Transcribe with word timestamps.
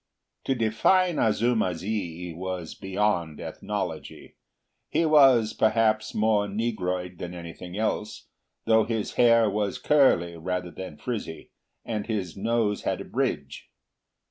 To 0.45 0.55
define 0.55 1.19
Azuma 1.19 1.75
zi 1.75 2.33
was 2.35 2.73
beyond 2.73 3.39
ethnology. 3.39 4.35
He 4.89 5.05
was, 5.05 5.53
perhaps, 5.53 6.15
more 6.15 6.47
negroid 6.47 7.19
than 7.19 7.35
anything 7.35 7.77
else, 7.77 8.25
though 8.65 8.85
his 8.85 9.13
hair 9.13 9.47
was 9.47 9.77
curly 9.77 10.37
rather 10.37 10.71
than 10.71 10.97
frizzy, 10.97 11.51
and 11.85 12.07
his 12.07 12.35
nose 12.35 12.81
had 12.81 12.99
a 12.99 13.05
bridge. 13.05 13.69